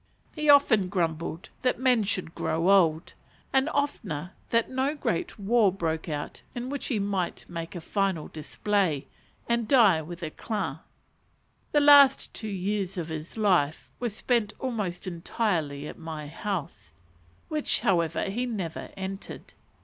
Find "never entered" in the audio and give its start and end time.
18.47-19.53